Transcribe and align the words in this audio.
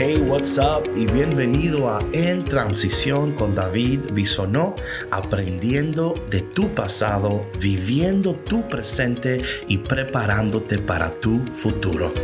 Hey, 0.00 0.16
what's 0.16 0.56
up? 0.56 0.88
Y 0.96 1.04
bienvenido 1.04 1.90
a 1.90 2.00
En 2.14 2.42
Transición 2.42 3.34
con 3.34 3.54
David 3.54 4.12
Bisonó, 4.14 4.74
aprendiendo 5.10 6.14
de 6.30 6.40
tu 6.40 6.74
pasado, 6.74 7.44
viviendo 7.60 8.34
tu 8.34 8.66
presente 8.66 9.42
y 9.68 9.76
preparándote 9.76 10.78
para 10.78 11.10
tu 11.20 11.40
futuro. 11.50 12.14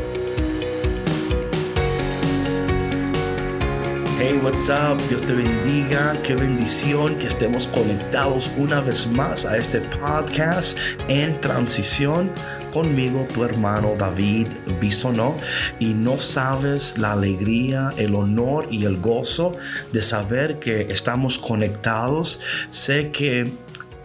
Hey, 4.18 4.40
what's 4.42 4.70
up? 4.70 4.96
Dios 5.10 5.20
te 5.26 5.34
bendiga. 5.34 6.16
Qué 6.22 6.34
bendición 6.34 7.18
que 7.18 7.26
estemos 7.26 7.68
conectados 7.68 8.50
una 8.56 8.80
vez 8.80 9.06
más 9.06 9.44
a 9.44 9.58
este 9.58 9.82
podcast 9.82 10.78
en 11.08 11.38
transición 11.42 12.32
conmigo, 12.72 13.28
tu 13.34 13.44
hermano 13.44 13.94
David 13.94 14.46
Bisonó. 14.80 15.36
Y 15.80 15.92
no 15.92 16.18
sabes 16.18 16.96
la 16.96 17.12
alegría, 17.12 17.92
el 17.98 18.14
honor 18.14 18.68
y 18.70 18.86
el 18.86 19.02
gozo 19.02 19.52
de 19.92 20.00
saber 20.00 20.60
que 20.60 20.90
estamos 20.90 21.38
conectados. 21.38 22.40
Sé 22.70 23.10
que 23.10 23.52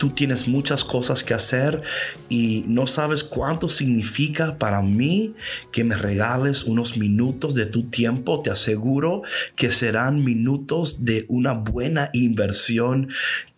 tú 0.02 0.10
tienes 0.10 0.48
muchas 0.48 0.84
cosas 0.84 1.24
que 1.24 1.36
hacer 1.36 1.84
y 2.28 2.66
no 2.68 2.88
sabes 2.88 3.24
cuánto 3.24 3.70
significa 3.70 4.58
para 4.58 4.82
mí 4.82 5.36
que 5.72 5.84
me 5.84 5.96
regales 5.96 6.64
unos 6.64 6.98
minutos 6.98 7.54
de 7.54 7.68
tu 7.68 7.84
tiempo. 7.84 8.42
Te 8.42 8.50
aseguro 8.50 9.22
que 9.56 9.70
serán 9.70 10.24
minutos 10.24 11.06
de 11.06 11.28
una 11.30 11.54
buena 11.54 12.10
inversión 12.14 13.10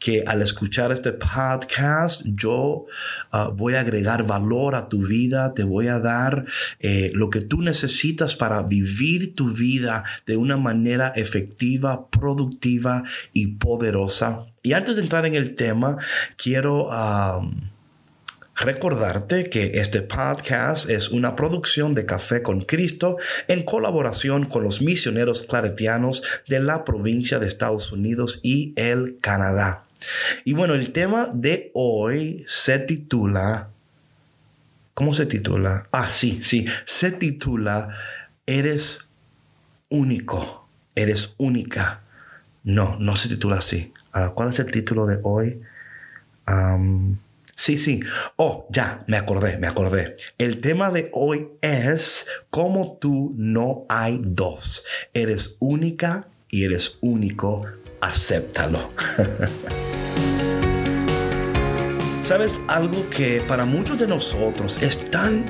que 0.04 0.22
al 0.28 0.42
escuchar 0.42 0.92
este 0.92 1.14
podcast 1.14 2.24
yo 2.26 2.88
ah, 3.32 3.50
voy 3.56 3.76
a 3.76 3.80
agregar 3.80 4.28
valor 4.28 4.76
a 4.76 4.90
tu 4.90 5.08
vida, 5.08 5.54
te 5.54 5.64
voy 5.64 5.88
a 5.88 6.00
dar 6.00 6.44
eh, 6.82 7.12
lo 7.14 7.30
que 7.30 7.40
tú 7.40 7.62
necesitas 7.62 8.36
para 8.36 8.64
vivir 8.64 9.34
tu 9.34 9.54
vida 9.54 10.04
de 10.26 10.36
una 10.36 10.58
manera 10.58 11.14
efectiva, 11.16 12.10
productiva 12.10 13.04
y 13.32 13.56
poderosa. 13.56 14.46
Y 14.62 14.74
antes 14.74 14.98
de 14.98 15.04
entrar 15.04 15.26
en 15.26 15.36
el 15.36 15.56
tema, 15.56 15.96
quiero... 16.36 16.90
Recordarte 18.56 19.50
que 19.50 19.80
este 19.80 20.04
podcast 20.04 20.88
es 20.88 21.10
una 21.10 21.36
producción 21.36 21.96
de 21.96 22.06
Café 22.06 22.44
con 22.44 22.62
Cristo 22.62 23.18
en 23.48 23.64
colaboración 23.64 24.46
con 24.46 24.64
los 24.64 24.80
misioneros 24.80 25.42
claretianos 25.42 26.22
de 26.48 26.60
la 26.60 26.86
provincia 26.86 27.40
de 27.40 27.48
Estados 27.48 27.92
Unidos 27.92 28.42
y 28.44 28.74
el 28.76 29.18
Canadá. 29.20 29.86
Y 30.44 30.54
bueno, 30.54 30.74
el 30.74 30.92
tema 30.92 31.30
de 31.34 31.72
hoy 31.74 32.44
se 32.48 32.80
titula... 32.80 33.70
¿Cómo 34.94 35.14
se 35.14 35.26
titula? 35.26 35.88
Ah, 35.92 36.10
sí, 36.12 36.42
sí, 36.44 36.68
se 36.86 37.12
titula 37.12 37.90
Eres 38.46 39.00
único, 39.90 40.68
eres 40.96 41.34
única. 41.38 42.02
No, 42.64 42.98
no 43.00 43.16
se 43.16 43.30
titula 43.30 43.58
así. 43.58 43.94
Ah, 44.12 44.34
¿Cuál 44.36 44.50
es 44.50 44.60
el 44.60 44.72
título 44.72 45.06
de 45.06 45.20
hoy? 45.24 45.62
sí, 47.56 47.78
sí. 47.78 48.02
Oh, 48.36 48.68
ya, 48.70 49.04
me 49.08 49.18
acordé, 49.18 49.58
me 49.58 49.68
acordé. 49.68 50.16
El 50.38 50.60
tema 50.60 50.92
de 50.92 51.10
hoy 51.14 51.48
es 51.62 52.28
como 52.50 52.98
tú 53.00 53.34
no 53.38 53.86
hay 53.88 54.20
dos. 54.24 54.84
Eres 55.14 55.56
única 55.60 56.28
y 56.50 56.66
eres 56.66 56.98
único. 57.02 57.66
Acéptalo. 58.04 58.92
¿Sabes 62.24 62.60
algo 62.68 63.10
que 63.10 63.42
para 63.48 63.64
muchos 63.64 63.98
de 63.98 64.08
nosotros 64.08 64.82
es 64.82 65.10
tan 65.10 65.46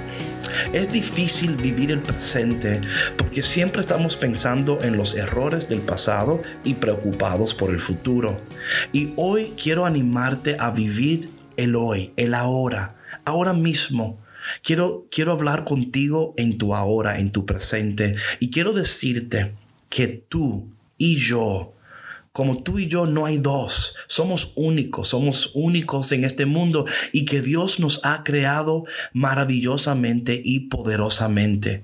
es 0.71 0.91
difícil 0.91 1.55
vivir 1.55 1.89
el 1.89 2.03
presente 2.03 2.81
porque 3.17 3.41
siempre 3.41 3.81
estamos 3.81 4.17
pensando 4.17 4.83
en 4.83 4.97
los 4.97 5.15
errores 5.15 5.67
del 5.67 5.79
pasado 5.79 6.43
y 6.63 6.75
preocupados 6.75 7.55
por 7.55 7.71
el 7.71 7.79
futuro. 7.79 8.37
Y 8.91 9.13
hoy 9.15 9.53
quiero 9.59 9.87
animarte 9.87 10.55
a 10.59 10.69
vivir 10.69 11.29
el 11.57 11.75
hoy, 11.75 12.13
el 12.17 12.35
ahora, 12.35 12.97
ahora 13.25 13.53
mismo. 13.53 14.19
Quiero, 14.61 15.07
quiero 15.09 15.31
hablar 15.31 15.63
contigo 15.63 16.35
en 16.37 16.59
tu 16.59 16.75
ahora, 16.75 17.17
en 17.17 17.31
tu 17.31 17.47
presente. 17.47 18.13
Y 18.39 18.51
quiero 18.51 18.73
decirte 18.73 19.55
que 19.89 20.07
tú 20.07 20.69
y 20.99 21.15
yo 21.15 21.72
como 22.33 22.63
tú 22.63 22.79
y 22.79 22.87
yo 22.87 23.05
no 23.05 23.25
hay 23.25 23.37
dos. 23.37 23.95
Somos 24.07 24.51
únicos, 24.55 25.09
somos 25.09 25.51
únicos 25.53 26.11
en 26.11 26.25
este 26.25 26.45
mundo 26.45 26.85
y 27.13 27.25
que 27.25 27.41
Dios 27.41 27.79
nos 27.79 28.01
ha 28.03 28.23
creado 28.23 28.83
maravillosamente 29.13 30.41
y 30.43 30.61
poderosamente. 30.61 31.83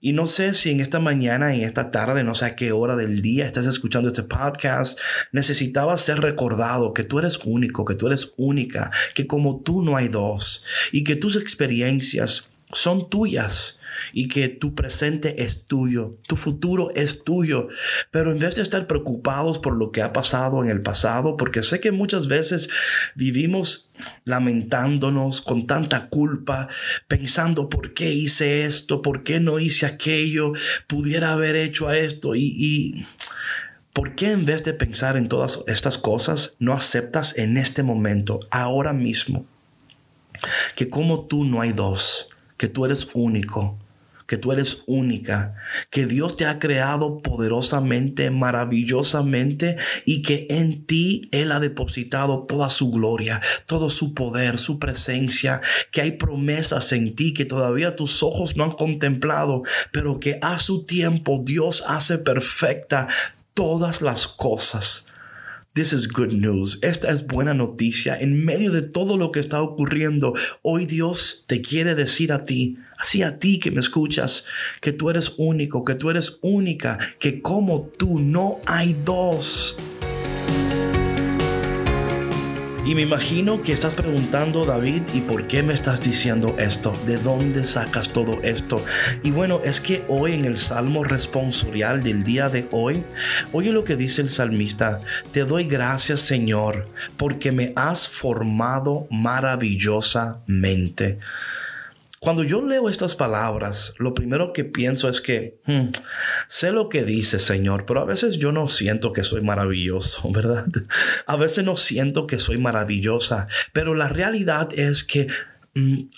Y 0.00 0.12
no 0.12 0.26
sé 0.26 0.54
si 0.54 0.70
en 0.70 0.80
esta 0.80 1.00
mañana, 1.00 1.54
en 1.54 1.62
esta 1.62 1.90
tarde, 1.90 2.22
no 2.22 2.34
sé 2.34 2.44
a 2.46 2.56
qué 2.56 2.70
hora 2.72 2.94
del 2.94 3.22
día 3.22 3.46
estás 3.46 3.66
escuchando 3.66 4.08
este 4.08 4.22
podcast, 4.24 4.98
necesitabas 5.32 6.02
ser 6.02 6.20
recordado 6.20 6.92
que 6.92 7.04
tú 7.04 7.18
eres 7.20 7.38
único, 7.44 7.84
que 7.84 7.94
tú 7.94 8.06
eres 8.08 8.34
única, 8.36 8.90
que 9.14 9.26
como 9.26 9.60
tú 9.60 9.82
no 9.82 9.96
hay 9.96 10.08
dos 10.08 10.64
y 10.92 11.02
que 11.02 11.16
tus 11.16 11.36
experiencias 11.36 12.50
son 12.72 13.08
tuyas 13.08 13.78
y 14.12 14.28
que 14.28 14.48
tu 14.48 14.74
presente 14.74 15.42
es 15.42 15.64
tuyo, 15.64 16.16
tu 16.26 16.36
futuro 16.36 16.90
es 16.94 17.24
tuyo. 17.24 17.68
Pero 18.10 18.32
en 18.32 18.38
vez 18.38 18.54
de 18.54 18.62
estar 18.62 18.86
preocupados 18.86 19.58
por 19.58 19.76
lo 19.76 19.90
que 19.90 20.02
ha 20.02 20.12
pasado 20.12 20.62
en 20.62 20.70
el 20.70 20.82
pasado, 20.82 21.36
porque 21.36 21.62
sé 21.62 21.80
que 21.80 21.92
muchas 21.92 22.28
veces 22.28 22.68
vivimos 23.14 23.90
lamentándonos 24.24 25.42
con 25.42 25.66
tanta 25.66 26.08
culpa, 26.08 26.68
pensando 27.08 27.68
por 27.68 27.94
qué 27.94 28.12
hice 28.12 28.64
esto, 28.64 29.02
por 29.02 29.24
qué 29.24 29.40
no 29.40 29.58
hice 29.58 29.86
aquello, 29.86 30.52
pudiera 30.86 31.32
haber 31.32 31.56
hecho 31.56 31.90
esto 31.90 32.34
y, 32.34 32.54
y 32.56 33.06
¿Por 33.98 34.14
qué 34.14 34.30
en 34.30 34.44
vez 34.44 34.62
de 34.62 34.74
pensar 34.74 35.16
en 35.16 35.28
todas 35.28 35.64
estas 35.66 35.98
cosas 35.98 36.54
no 36.60 36.72
aceptas 36.72 37.36
en 37.36 37.56
este 37.56 37.82
momento, 37.82 38.38
ahora 38.48 38.92
mismo, 38.92 39.44
que 40.76 40.88
como 40.88 41.26
tú 41.26 41.42
no 41.42 41.62
hay 41.62 41.72
dos, 41.72 42.28
que 42.58 42.68
tú 42.68 42.84
eres 42.84 43.08
único, 43.14 43.78
que 44.28 44.36
tú 44.36 44.52
eres 44.52 44.82
única, 44.86 45.54
que 45.88 46.04
Dios 46.04 46.36
te 46.36 46.44
ha 46.44 46.58
creado 46.58 47.22
poderosamente, 47.22 48.30
maravillosamente 48.30 49.76
y 50.04 50.20
que 50.20 50.46
en 50.50 50.84
ti 50.84 51.30
Él 51.32 51.50
ha 51.50 51.60
depositado 51.60 52.44
toda 52.44 52.68
su 52.68 52.90
gloria, 52.90 53.40
todo 53.64 53.88
su 53.88 54.12
poder, 54.12 54.58
su 54.58 54.78
presencia, 54.78 55.62
que 55.92 56.02
hay 56.02 56.12
promesas 56.12 56.92
en 56.92 57.14
ti 57.14 57.32
que 57.32 57.46
todavía 57.46 57.96
tus 57.96 58.22
ojos 58.22 58.54
no 58.54 58.64
han 58.64 58.72
contemplado, 58.72 59.62
pero 59.92 60.20
que 60.20 60.38
a 60.42 60.58
su 60.58 60.84
tiempo 60.84 61.40
Dios 61.42 61.82
hace 61.88 62.18
perfecta 62.18 63.08
todas 63.54 64.02
las 64.02 64.28
cosas. 64.28 65.07
This 65.78 65.92
is 65.92 66.08
good 66.08 66.32
news. 66.32 66.80
Esta 66.82 67.08
es 67.08 67.24
buena 67.24 67.54
noticia. 67.54 68.18
En 68.18 68.44
medio 68.44 68.72
de 68.72 68.82
todo 68.82 69.16
lo 69.16 69.30
que 69.30 69.38
está 69.38 69.62
ocurriendo, 69.62 70.34
hoy 70.62 70.86
Dios 70.86 71.44
te 71.46 71.62
quiere 71.62 71.94
decir 71.94 72.32
a 72.32 72.42
ti, 72.42 72.78
así 72.98 73.22
a 73.22 73.38
ti 73.38 73.60
que 73.60 73.70
me 73.70 73.78
escuchas, 73.78 74.44
que 74.80 74.92
tú 74.92 75.08
eres 75.08 75.34
único, 75.36 75.84
que 75.84 75.94
tú 75.94 76.10
eres 76.10 76.40
única, 76.42 76.98
que 77.20 77.40
como 77.42 77.92
tú 77.96 78.18
no 78.18 78.58
hay 78.66 78.96
dos. 79.04 79.76
Y 82.88 82.94
me 82.94 83.02
imagino 83.02 83.60
que 83.60 83.74
estás 83.74 83.94
preguntando, 83.94 84.64
David, 84.64 85.02
¿y 85.12 85.20
por 85.20 85.46
qué 85.46 85.62
me 85.62 85.74
estás 85.74 86.00
diciendo 86.00 86.56
esto? 86.58 86.96
¿De 87.04 87.18
dónde 87.18 87.66
sacas 87.66 88.14
todo 88.14 88.42
esto? 88.42 88.82
Y 89.22 89.30
bueno, 89.30 89.60
es 89.62 89.82
que 89.82 90.06
hoy 90.08 90.32
en 90.32 90.46
el 90.46 90.56
Salmo 90.56 91.04
responsorial 91.04 92.02
del 92.02 92.24
día 92.24 92.48
de 92.48 92.66
hoy, 92.70 93.04
oye 93.52 93.72
lo 93.72 93.84
que 93.84 93.96
dice 93.96 94.22
el 94.22 94.30
salmista, 94.30 95.02
te 95.32 95.44
doy 95.44 95.64
gracias 95.64 96.22
Señor, 96.22 96.88
porque 97.18 97.52
me 97.52 97.74
has 97.76 98.08
formado 98.08 99.06
maravillosamente. 99.10 101.18
Cuando 102.20 102.42
yo 102.42 102.64
leo 102.66 102.88
estas 102.88 103.14
palabras, 103.14 103.94
lo 103.98 104.12
primero 104.12 104.52
que 104.52 104.64
pienso 104.64 105.08
es 105.08 105.20
que 105.20 105.60
hmm, 105.66 105.88
sé 106.48 106.72
lo 106.72 106.88
que 106.88 107.04
dice 107.04 107.38
Señor, 107.38 107.86
pero 107.86 108.00
a 108.00 108.04
veces 108.04 108.38
yo 108.38 108.50
no 108.50 108.68
siento 108.68 109.12
que 109.12 109.22
soy 109.22 109.40
maravilloso, 109.40 110.30
¿verdad? 110.32 110.66
A 111.26 111.36
veces 111.36 111.64
no 111.64 111.76
siento 111.76 112.26
que 112.26 112.40
soy 112.40 112.58
maravillosa, 112.58 113.46
pero 113.72 113.94
la 113.94 114.08
realidad 114.08 114.68
es 114.74 115.04
que 115.04 115.28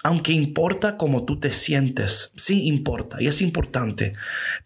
aunque 0.03 0.33
importa 0.33 0.97
cómo 0.97 1.25
tú 1.25 1.39
te 1.39 1.53
sientes, 1.53 2.33
sí 2.37 2.67
importa 2.67 3.21
y 3.21 3.27
es 3.27 3.43
importante, 3.43 4.13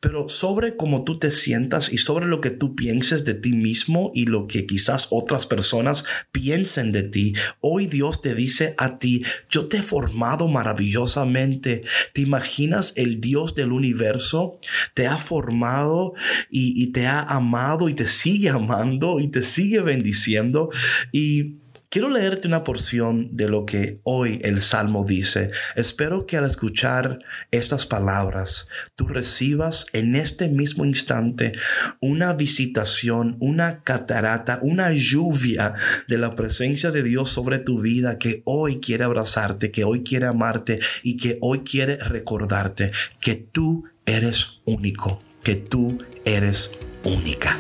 pero 0.01 0.29
sobre 0.29 0.77
cómo 0.77 1.05
tú 1.05 1.19
te 1.19 1.31
sientas 1.31 1.93
y 1.93 1.99
sobre 1.99 2.27
lo 2.27 2.41
que 2.41 2.51
tú 2.51 2.77
pienses 2.77 3.25
de 3.25 3.35
ti 3.35 3.53
mismo 3.53 4.13
y 4.15 4.27
lo 4.27 4.47
que 4.47 4.67
quizás 4.67 5.09
otras 5.11 5.47
personas 5.47 6.05
piensen 6.31 6.93
de 6.93 7.03
ti, 7.03 7.35
hoy 7.61 7.87
Dios 7.87 8.23
te 8.23 8.35
dice 8.35 8.75
a 8.79 8.99
ti, 8.99 9.25
yo 9.51 9.67
te 9.67 9.79
he 9.79 9.83
formado 9.83 10.49
maravillosamente. 10.49 11.83
¿Te 12.13 12.21
imaginas 12.21 12.93
el 12.97 13.21
Dios 13.21 13.55
del 13.55 13.73
universo? 13.73 14.57
Te 14.95 15.07
ha 15.07 15.19
formado 15.19 16.15
y, 16.51 16.81
y 16.81 16.93
te 16.93 17.07
ha 17.07 17.21
amado 17.21 17.89
y 17.89 17.95
te 17.95 18.07
sigue 18.07 18.51
amando 18.51 19.19
y 19.21 19.29
te 19.29 19.43
sigue 19.43 19.81
bendiciendo 19.81 20.71
y 21.13 21.64
Quiero 21.95 22.11
leerte 22.11 22.49
una 22.49 22.65
porción 22.65 23.37
de 23.37 23.49
lo 23.49 23.67
que 23.67 24.01
hoy 24.03 24.41
el 24.43 24.63
Salmo 24.63 25.05
dice. 25.07 25.53
Espero 25.77 26.27
que 26.27 26.37
al 26.37 26.45
escuchar 26.45 27.21
estas 27.53 27.87
palabras 27.87 28.67
tú 28.97 29.07
recibas 29.07 29.87
en 29.93 30.17
este 30.17 30.49
mismo 30.49 30.85
instante 30.85 31.53
una 32.01 32.33
visitación, 32.33 33.37
una 33.39 33.85
catarata, 33.85 34.59
una 34.61 34.91
lluvia 34.93 35.75
de 36.09 36.19
la 36.19 36.35
presencia 36.35 36.91
de 36.91 37.05
Dios 37.05 37.31
sobre 37.31 37.61
tu 37.61 37.81
vida 37.81 38.19
que 38.19 38.43
hoy 38.45 38.81
quiere 38.81 39.05
abrazarte, 39.05 39.71
que 39.71 39.85
hoy 39.85 40.03
quiere 40.03 40.27
amarte 40.27 40.81
y 41.05 41.17
que 41.17 41.39
hoy 41.43 41.61
quiere 41.61 41.99
recordarte 41.99 42.91
que 43.21 43.37
tú 43.37 43.85
eres 44.05 44.63
único, 44.65 45.23
que 45.45 45.55
tú 45.55 46.03
eres 46.25 46.73
única. 47.05 47.57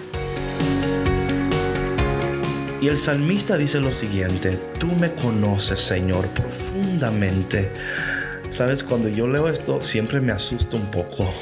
Y 2.84 2.88
el 2.88 2.98
salmista 2.98 3.56
dice 3.56 3.80
lo 3.80 3.92
siguiente, 3.92 4.60
tú 4.78 4.88
me 4.88 5.14
conoces 5.14 5.80
Señor 5.80 6.28
profundamente. 6.28 7.70
Sabes, 8.50 8.84
cuando 8.84 9.08
yo 9.08 9.26
leo 9.26 9.48
esto 9.48 9.80
siempre 9.80 10.20
me 10.20 10.32
asusta 10.32 10.76
un 10.76 10.90
poco, 10.90 11.32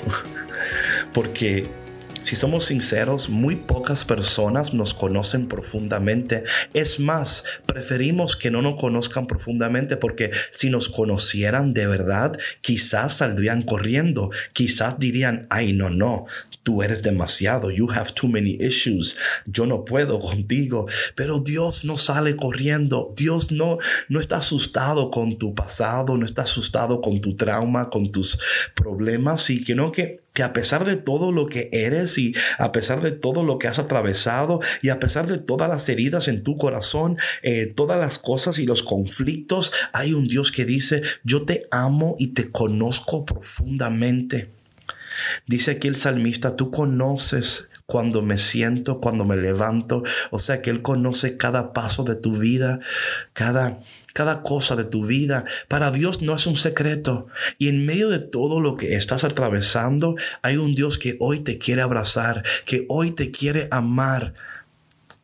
porque 1.12 1.66
si 2.32 2.36
somos 2.36 2.64
sinceros, 2.64 3.28
muy 3.28 3.56
pocas 3.56 4.06
personas 4.06 4.72
nos 4.72 4.94
conocen 4.94 5.48
profundamente. 5.48 6.44
Es 6.72 6.98
más, 6.98 7.44
preferimos 7.66 8.36
que 8.36 8.50
no 8.50 8.62
nos 8.62 8.80
conozcan 8.80 9.26
profundamente 9.26 9.98
porque 9.98 10.30
si 10.50 10.70
nos 10.70 10.88
conocieran 10.88 11.74
de 11.74 11.86
verdad, 11.86 12.32
quizás 12.62 13.18
saldrían 13.18 13.60
corriendo, 13.60 14.30
quizás 14.54 14.98
dirían, 14.98 15.46
ay, 15.50 15.74
no, 15.74 15.90
no, 15.90 16.24
tú 16.62 16.82
eres 16.82 17.02
demasiado, 17.02 17.70
you 17.70 17.90
have 17.90 18.12
too 18.14 18.28
many 18.28 18.56
issues, 18.60 19.14
yo 19.44 19.66
no 19.66 19.84
puedo 19.84 20.18
contigo. 20.18 20.86
Pero 21.14 21.38
Dios 21.38 21.84
no 21.84 21.98
sale 21.98 22.34
corriendo, 22.34 23.12
Dios 23.14 23.52
no, 23.52 23.76
no 24.08 24.20
está 24.20 24.38
asustado 24.38 25.10
con 25.10 25.36
tu 25.36 25.54
pasado, 25.54 26.16
no 26.16 26.24
está 26.24 26.44
asustado 26.44 27.02
con 27.02 27.20
tu 27.20 27.36
trauma, 27.36 27.90
con 27.90 28.10
tus 28.10 28.38
problemas, 28.74 29.50
y 29.50 29.62
que 29.62 29.74
no 29.74 29.92
que 29.92 30.21
que 30.32 30.42
a 30.42 30.52
pesar 30.52 30.84
de 30.84 30.96
todo 30.96 31.32
lo 31.32 31.46
que 31.46 31.68
eres 31.72 32.18
y 32.18 32.34
a 32.58 32.72
pesar 32.72 33.02
de 33.02 33.12
todo 33.12 33.42
lo 33.42 33.58
que 33.58 33.68
has 33.68 33.78
atravesado 33.78 34.60
y 34.80 34.88
a 34.88 34.98
pesar 34.98 35.26
de 35.26 35.38
todas 35.38 35.68
las 35.68 35.88
heridas 35.88 36.28
en 36.28 36.42
tu 36.42 36.56
corazón, 36.56 37.18
eh, 37.42 37.66
todas 37.66 37.98
las 37.98 38.18
cosas 38.18 38.58
y 38.58 38.66
los 38.66 38.82
conflictos, 38.82 39.72
hay 39.92 40.12
un 40.14 40.28
Dios 40.28 40.52
que 40.52 40.64
dice, 40.64 41.02
yo 41.24 41.44
te 41.44 41.66
amo 41.70 42.16
y 42.18 42.28
te 42.28 42.50
conozco 42.50 43.24
profundamente. 43.24 44.50
Dice 45.46 45.72
aquí 45.72 45.88
el 45.88 45.96
salmista, 45.96 46.56
tú 46.56 46.70
conoces 46.70 47.68
cuando 47.86 48.22
me 48.22 48.38
siento, 48.38 49.00
cuando 49.00 49.24
me 49.24 49.36
levanto. 49.36 50.02
O 50.30 50.38
sea 50.38 50.62
que 50.62 50.70
Él 50.70 50.82
conoce 50.82 51.36
cada 51.36 51.72
paso 51.72 52.04
de 52.04 52.14
tu 52.14 52.38
vida, 52.38 52.80
cada, 53.32 53.78
cada 54.14 54.42
cosa 54.42 54.76
de 54.76 54.84
tu 54.84 55.06
vida. 55.06 55.44
Para 55.68 55.90
Dios 55.90 56.22
no 56.22 56.34
es 56.34 56.46
un 56.46 56.56
secreto. 56.56 57.26
Y 57.58 57.68
en 57.68 57.86
medio 57.86 58.08
de 58.08 58.18
todo 58.18 58.60
lo 58.60 58.76
que 58.76 58.94
estás 58.94 59.24
atravesando, 59.24 60.16
hay 60.42 60.56
un 60.56 60.74
Dios 60.74 60.98
que 60.98 61.16
hoy 61.20 61.40
te 61.40 61.58
quiere 61.58 61.82
abrazar, 61.82 62.42
que 62.64 62.86
hoy 62.88 63.12
te 63.12 63.30
quiere 63.30 63.68
amar. 63.70 64.34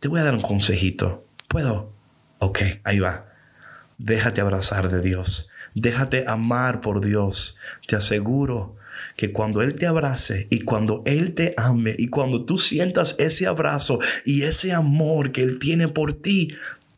Te 0.00 0.08
voy 0.08 0.20
a 0.20 0.24
dar 0.24 0.34
un 0.34 0.42
consejito. 0.42 1.24
¿Puedo? 1.48 1.92
Ok, 2.38 2.60
ahí 2.84 2.98
va. 2.98 3.26
Déjate 3.98 4.40
abrazar 4.40 4.90
de 4.90 5.00
Dios. 5.00 5.48
Déjate 5.74 6.24
amar 6.28 6.80
por 6.80 7.04
Dios. 7.04 7.58
Te 7.86 7.96
aseguro 7.96 8.76
que 9.16 9.32
cuando 9.32 9.62
Él 9.62 9.74
te 9.74 9.86
abrace 9.86 10.46
y 10.50 10.60
cuando 10.60 11.02
Él 11.04 11.34
te 11.34 11.54
ame 11.56 11.94
y 11.98 12.08
cuando 12.08 12.44
tú 12.44 12.58
sientas 12.58 13.16
ese 13.18 13.46
abrazo 13.46 13.98
y 14.24 14.42
ese 14.42 14.72
amor 14.72 15.32
que 15.32 15.42
Él 15.42 15.58
tiene 15.58 15.88
por 15.88 16.14
ti, 16.14 16.54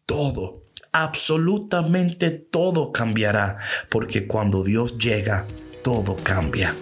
todo, 0.07 0.65
absolutamente 0.93 2.31
todo 2.31 2.93
cambiará, 2.93 3.57
porque 3.91 4.27
cuando 4.27 4.65
Dios 4.65 4.99
llega, 4.99 5.47
todo 5.83 6.17
cambia. 6.17 6.75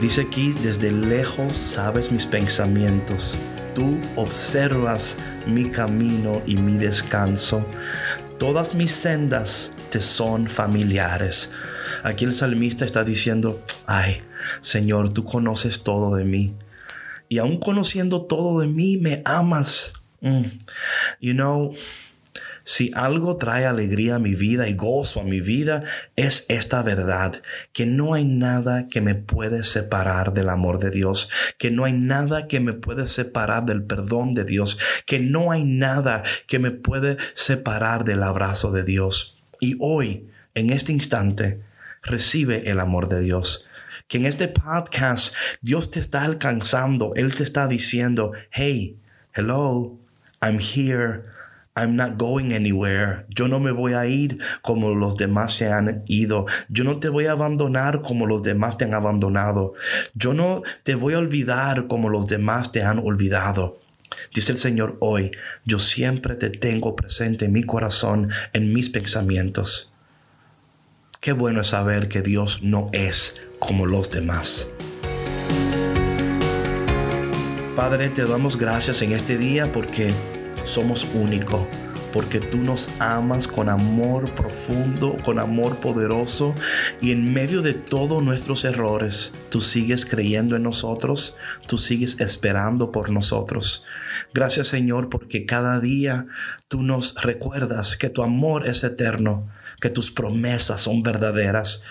Dice 0.00 0.22
aquí, 0.22 0.54
desde 0.62 0.92
lejos 0.92 1.52
sabes 1.52 2.12
mis 2.12 2.26
pensamientos, 2.26 3.36
tú 3.74 3.98
observas 4.16 5.16
mi 5.46 5.70
camino 5.70 6.42
y 6.46 6.56
mi 6.56 6.76
descanso, 6.76 7.64
todas 8.38 8.74
mis 8.74 8.92
sendas 8.92 9.72
te 9.90 10.00
son 10.00 10.48
familiares. 10.48 11.52
Aquí 12.02 12.24
el 12.24 12.32
salmista 12.32 12.84
está 12.84 13.04
diciendo, 13.04 13.62
ay, 13.86 14.22
Señor, 14.60 15.12
tú 15.12 15.24
conoces 15.24 15.82
todo 15.82 16.16
de 16.16 16.24
mí. 16.24 16.54
Y 17.28 17.38
aún 17.38 17.58
conociendo 17.58 18.22
todo 18.22 18.60
de 18.60 18.68
mí, 18.68 18.96
me 18.96 19.22
amas. 19.24 19.92
Mm. 20.20 20.44
You 21.20 21.34
know, 21.34 21.72
si 22.66 22.90
algo 22.94 23.36
trae 23.36 23.64
alegría 23.64 24.16
a 24.16 24.18
mi 24.18 24.34
vida 24.34 24.68
y 24.68 24.74
gozo 24.74 25.20
a 25.20 25.24
mi 25.24 25.40
vida, 25.40 25.84
es 26.16 26.46
esta 26.48 26.82
verdad, 26.82 27.40
que 27.72 27.86
no 27.86 28.12
hay 28.12 28.24
nada 28.24 28.88
que 28.88 29.00
me 29.00 29.14
puede 29.14 29.62
separar 29.62 30.32
del 30.32 30.48
amor 30.48 30.80
de 30.80 30.90
Dios, 30.90 31.30
que 31.58 31.70
no 31.70 31.84
hay 31.84 31.92
nada 31.92 32.48
que 32.48 32.58
me 32.58 32.72
puede 32.72 33.06
separar 33.06 33.66
del 33.66 33.84
perdón 33.84 34.34
de 34.34 34.44
Dios, 34.44 34.80
que 35.06 35.20
no 35.20 35.52
hay 35.52 35.64
nada 35.64 36.24
que 36.48 36.58
me 36.58 36.72
puede 36.72 37.18
separar 37.34 38.04
del 38.04 38.24
abrazo 38.24 38.72
de 38.72 38.82
Dios. 38.82 39.36
Y 39.60 39.76
hoy, 39.78 40.26
en 40.54 40.70
este 40.70 40.90
instante, 40.90 41.60
recibe 42.06 42.70
el 42.70 42.80
amor 42.80 43.08
de 43.08 43.20
Dios. 43.20 43.66
Que 44.08 44.18
en 44.18 44.26
este 44.26 44.48
podcast 44.48 45.34
Dios 45.60 45.90
te 45.90 46.00
está 46.00 46.24
alcanzando, 46.24 47.12
Él 47.16 47.34
te 47.34 47.42
está 47.42 47.66
diciendo, 47.66 48.32
hey, 48.52 48.98
hello, 49.34 49.98
I'm 50.40 50.60
here. 50.60 51.24
I'm 51.78 51.94
not 51.94 52.16
going 52.16 52.54
anywhere. 52.54 53.26
Yo 53.28 53.48
no 53.48 53.60
me 53.60 53.70
voy 53.70 53.92
a 53.92 54.06
ir 54.06 54.38
como 54.62 54.94
los 54.94 55.18
demás 55.18 55.52
se 55.52 55.70
han 55.70 56.04
ido. 56.06 56.46
Yo 56.70 56.84
no 56.84 57.00
te 57.00 57.10
voy 57.10 57.26
a 57.26 57.32
abandonar 57.32 58.00
como 58.00 58.26
los 58.26 58.42
demás 58.42 58.78
te 58.78 58.86
han 58.86 58.94
abandonado. 58.94 59.74
Yo 60.14 60.32
no 60.32 60.62
te 60.84 60.94
voy 60.94 61.12
a 61.12 61.18
olvidar 61.18 61.86
como 61.86 62.08
los 62.08 62.28
demás 62.28 62.72
te 62.72 62.82
han 62.82 62.98
olvidado. 62.98 63.78
Dice 64.34 64.52
el 64.52 64.58
Señor 64.58 64.96
hoy, 65.00 65.32
yo 65.66 65.78
siempre 65.78 66.34
te 66.36 66.48
tengo 66.48 66.96
presente 66.96 67.44
en 67.44 67.52
mi 67.52 67.64
corazón, 67.64 68.30
en 68.54 68.72
mis 68.72 68.88
pensamientos. 68.88 69.92
Qué 71.20 71.32
bueno 71.32 71.62
es 71.62 71.68
saber 71.68 72.08
que 72.08 72.22
Dios 72.22 72.62
no 72.62 72.90
es 72.92 73.40
como 73.58 73.86
los 73.86 74.10
demás. 74.10 74.70
Padre, 77.74 78.10
te 78.10 78.24
damos 78.24 78.56
gracias 78.56 79.02
en 79.02 79.12
este 79.12 79.36
día 79.36 79.72
porque 79.72 80.12
somos 80.64 81.06
únicos, 81.14 81.66
porque 82.12 82.38
tú 82.38 82.58
nos 82.58 82.88
amas 83.00 83.48
con 83.48 83.68
amor 83.68 84.34
profundo, 84.34 85.16
con 85.24 85.38
amor 85.38 85.80
poderoso 85.80 86.54
y 87.00 87.12
en 87.12 87.32
medio 87.32 87.60
de 87.60 87.74
todos 87.74 88.22
nuestros 88.22 88.64
errores, 88.64 89.34
tú 89.50 89.60
sigues 89.60 90.06
creyendo 90.06 90.54
en 90.56 90.62
nosotros, 90.62 91.36
tú 91.66 91.76
sigues 91.76 92.20
esperando 92.20 92.92
por 92.92 93.10
nosotros. 93.10 93.84
Gracias 94.32 94.68
Señor 94.68 95.08
porque 95.08 95.44
cada 95.44 95.80
día 95.80 96.26
tú 96.68 96.82
nos 96.82 97.14
recuerdas 97.22 97.96
que 97.96 98.10
tu 98.10 98.22
amor 98.22 98.68
es 98.68 98.84
eterno 98.84 99.48
que 99.86 99.90
tus 99.90 100.10
promesas 100.10 100.80
son 100.80 101.04
verdaderas 101.04 101.84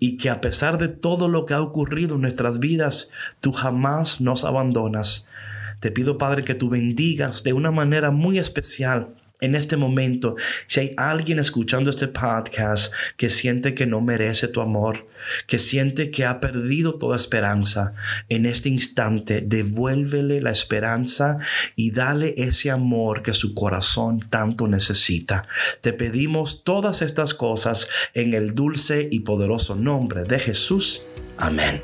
y 0.00 0.16
que 0.16 0.30
a 0.30 0.40
pesar 0.40 0.78
de 0.78 0.88
todo 0.88 1.28
lo 1.28 1.44
que 1.44 1.54
ha 1.54 1.60
ocurrido 1.60 2.16
en 2.16 2.22
nuestras 2.22 2.58
vidas, 2.58 3.12
tú 3.38 3.52
jamás 3.52 4.20
nos 4.20 4.44
abandonas. 4.44 5.28
Te 5.78 5.92
pido, 5.92 6.18
Padre, 6.18 6.42
que 6.42 6.56
tú 6.56 6.68
bendigas 6.68 7.44
de 7.44 7.52
una 7.52 7.70
manera 7.70 8.10
muy 8.10 8.40
especial 8.40 9.14
en 9.40 9.54
este 9.54 9.76
momento, 9.76 10.34
si 10.66 10.80
hay 10.80 10.94
alguien 10.96 11.38
escuchando 11.38 11.90
este 11.90 12.08
podcast 12.08 12.92
que 13.16 13.28
siente 13.28 13.74
que 13.74 13.86
no 13.86 14.00
merece 14.00 14.48
tu 14.48 14.62
amor, 14.62 15.06
que 15.46 15.58
siente 15.58 16.10
que 16.10 16.24
ha 16.24 16.40
perdido 16.40 16.94
toda 16.94 17.16
esperanza, 17.16 17.92
en 18.30 18.46
este 18.46 18.70
instante 18.70 19.42
devuélvele 19.44 20.40
la 20.40 20.50
esperanza 20.50 21.36
y 21.74 21.90
dale 21.90 22.34
ese 22.38 22.70
amor 22.70 23.22
que 23.22 23.34
su 23.34 23.54
corazón 23.54 24.20
tanto 24.20 24.68
necesita. 24.68 25.46
Te 25.82 25.92
pedimos 25.92 26.64
todas 26.64 27.02
estas 27.02 27.34
cosas 27.34 27.88
en 28.14 28.32
el 28.32 28.54
dulce 28.54 29.06
y 29.10 29.20
poderoso 29.20 29.74
nombre 29.74 30.24
de 30.24 30.38
Jesús. 30.38 31.02
Amén. 31.36 31.82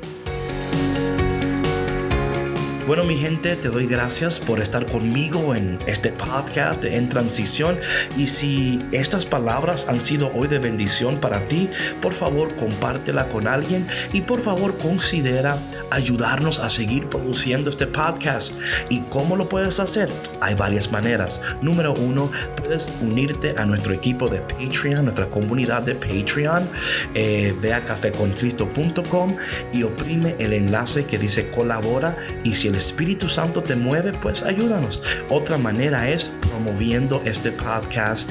Bueno, 2.85 3.05
mi 3.05 3.15
gente, 3.15 3.55
te 3.55 3.69
doy 3.69 3.87
gracias 3.87 4.39
por 4.39 4.59
estar 4.59 4.85
conmigo 4.85 5.55
en 5.55 5.79
este 5.87 6.11
podcast 6.11 6.83
En 6.83 7.07
Transición. 7.07 7.79
Y 8.17 8.27
si 8.27 8.81
estas 8.91 9.25
palabras 9.25 9.87
han 9.87 10.05
sido 10.05 10.29
hoy 10.33 10.49
de 10.49 10.59
bendición 10.59 11.21
para 11.21 11.47
ti, 11.47 11.69
por 12.01 12.11
favor 12.11 12.53
compártela 12.55 13.29
con 13.29 13.47
alguien 13.47 13.87
y 14.11 14.19
por 14.19 14.41
favor 14.41 14.77
considera 14.77 15.57
ayudarnos 15.91 16.59
a 16.59 16.69
seguir 16.69 17.07
produciendo 17.07 17.69
este 17.69 17.87
podcast. 17.87 18.53
¿Y 18.89 18.99
cómo 19.03 19.37
lo 19.37 19.47
puedes 19.47 19.79
hacer? 19.79 20.09
Hay 20.41 20.55
varias 20.55 20.91
maneras. 20.91 21.39
Número 21.61 21.93
uno, 21.93 22.29
puedes 22.57 22.91
unirte 22.99 23.55
a 23.57 23.65
nuestro 23.65 23.93
equipo 23.93 24.27
de 24.27 24.41
Patreon, 24.41 25.05
nuestra 25.05 25.29
comunidad 25.29 25.83
de 25.83 25.95
Patreon. 25.95 26.69
Eh, 27.13 27.55
ve 27.61 27.73
a 27.73 27.81
cafeconcristo.com 27.81 29.37
y 29.71 29.83
oprime 29.83 30.35
el 30.39 30.51
enlace 30.51 31.05
que 31.05 31.17
dice 31.17 31.47
colabora 31.47 32.17
y 32.43 32.55
si 32.55 32.72
el 32.73 32.79
Espíritu 32.79 33.29
Santo 33.29 33.61
te 33.61 33.75
mueve, 33.75 34.13
pues 34.13 34.41
ayúdanos. 34.41 35.03
Otra 35.29 35.59
manera 35.59 36.09
es 36.09 36.33
promoviendo 36.49 37.21
este 37.23 37.51
podcast. 37.51 38.27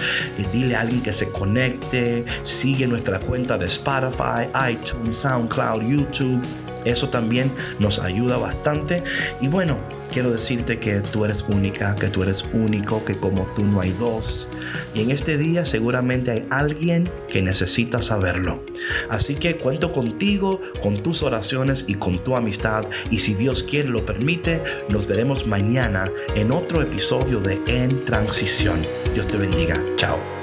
Dile 0.52 0.74
a 0.74 0.80
alguien 0.80 1.00
que 1.00 1.12
se 1.12 1.28
conecte. 1.28 2.24
Sigue 2.42 2.88
nuestra 2.88 3.20
cuenta 3.20 3.56
de 3.56 3.66
Spotify, 3.66 4.48
iTunes, 4.72 5.18
SoundCloud, 5.18 5.82
YouTube. 5.82 6.42
Eso 6.84 7.08
también 7.08 7.50
nos 7.78 7.98
ayuda 7.98 8.36
bastante. 8.38 9.02
Y 9.40 9.48
bueno, 9.48 9.78
quiero 10.12 10.30
decirte 10.30 10.78
que 10.78 11.00
tú 11.00 11.24
eres 11.24 11.44
única, 11.48 11.96
que 11.96 12.08
tú 12.08 12.22
eres 12.22 12.44
único, 12.52 13.04
que 13.04 13.16
como 13.16 13.46
tú 13.54 13.62
no 13.64 13.80
hay 13.80 13.92
dos. 13.98 14.48
Y 14.94 15.02
en 15.02 15.10
este 15.10 15.36
día 15.36 15.64
seguramente 15.64 16.30
hay 16.30 16.46
alguien 16.50 17.08
que 17.28 17.42
necesita 17.42 18.02
saberlo. 18.02 18.62
Así 19.08 19.34
que 19.34 19.56
cuento 19.56 19.92
contigo, 19.92 20.60
con 20.82 21.02
tus 21.02 21.22
oraciones 21.22 21.84
y 21.88 21.94
con 21.94 22.22
tu 22.22 22.36
amistad. 22.36 22.84
Y 23.10 23.20
si 23.20 23.34
Dios 23.34 23.62
quiere 23.62 23.88
lo 23.88 24.04
permite, 24.04 24.62
nos 24.88 25.06
veremos 25.06 25.46
mañana 25.46 26.10
en 26.34 26.52
otro 26.52 26.82
episodio 26.82 27.40
de 27.40 27.60
En 27.66 28.00
Transición. 28.04 28.80
Dios 29.14 29.26
te 29.26 29.36
bendiga. 29.36 29.82
Chao. 29.96 30.41